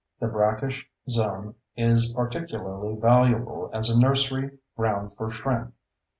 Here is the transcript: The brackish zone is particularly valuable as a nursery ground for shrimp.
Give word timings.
The 0.19 0.25
brackish 0.25 0.89
zone 1.07 1.53
is 1.75 2.11
particularly 2.15 2.95
valuable 2.95 3.69
as 3.71 3.87
a 3.91 3.99
nursery 3.99 4.57
ground 4.75 5.13
for 5.15 5.29
shrimp. 5.29 5.75